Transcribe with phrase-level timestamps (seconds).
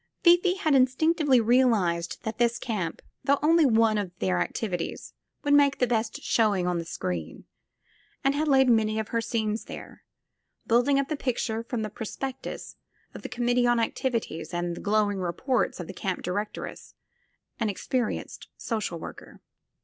[0.23, 3.99] Fifi had 186 THE FILM OF FATE instinctively realized that this camp, though only one
[3.99, 7.45] of their activities, would make the best showing on the screen,
[8.23, 10.03] and had laid many of her scenes there,
[10.65, 12.77] building up the pictures from the prospectus
[13.13, 16.95] of the Committee on Activities and the glowing reports of the camp direc tress,
[17.59, 19.39] an experienced social worker.